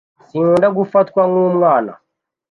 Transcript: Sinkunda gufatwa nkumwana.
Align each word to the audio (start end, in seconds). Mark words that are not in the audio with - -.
Sinkunda 0.27 0.67
gufatwa 0.77 1.21
nkumwana. 1.29 1.93